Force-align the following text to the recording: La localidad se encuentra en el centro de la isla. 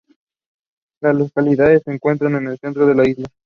La 1.03 1.13
localidad 1.13 1.79
se 1.85 1.91
encuentra 1.93 2.27
en 2.27 2.47
el 2.47 2.57
centro 2.57 2.87
de 2.87 2.95
la 2.95 3.07
isla. 3.07 3.27